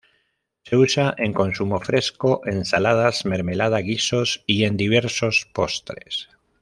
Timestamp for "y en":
4.47-4.75